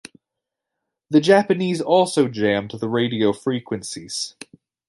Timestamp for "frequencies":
3.33-4.33